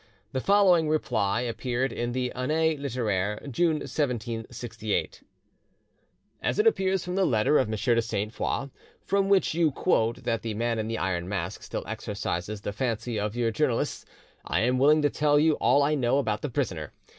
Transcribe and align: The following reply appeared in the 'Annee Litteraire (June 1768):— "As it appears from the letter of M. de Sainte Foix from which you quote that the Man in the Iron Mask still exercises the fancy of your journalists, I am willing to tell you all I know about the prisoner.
The 0.31 0.41
following 0.41 0.89
reply 0.89 1.41
appeared 1.41 1.91
in 1.93 2.11
the 2.11 2.31
'Annee 2.33 2.75
Litteraire 2.75 3.39
(June 3.51 3.81
1768):— 3.81 5.21
"As 6.41 6.57
it 6.57 6.65
appears 6.65 7.05
from 7.05 7.13
the 7.13 7.23
letter 7.23 7.59
of 7.59 7.67
M. 7.71 7.77
de 7.95 8.01
Sainte 8.01 8.33
Foix 8.33 8.69
from 9.05 9.29
which 9.29 9.53
you 9.53 9.69
quote 9.71 10.23
that 10.23 10.41
the 10.41 10.55
Man 10.55 10.79
in 10.79 10.87
the 10.87 10.97
Iron 10.97 11.29
Mask 11.29 11.61
still 11.61 11.83
exercises 11.85 12.61
the 12.61 12.73
fancy 12.73 13.19
of 13.19 13.35
your 13.35 13.51
journalists, 13.51 14.03
I 14.43 14.61
am 14.61 14.79
willing 14.79 15.03
to 15.03 15.11
tell 15.11 15.39
you 15.39 15.53
all 15.57 15.83
I 15.83 15.93
know 15.93 16.17
about 16.17 16.41
the 16.41 16.49
prisoner. 16.49 16.93